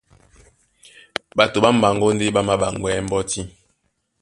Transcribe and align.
Ɓato 1.37 1.57
ɓá 1.63 1.69
mbaŋgó 1.77 2.07
ndé 2.15 2.25
ɓá 2.35 2.41
māɓaŋgwɛɛ́ 2.47 3.03
mbɔ́tí. 3.05 3.41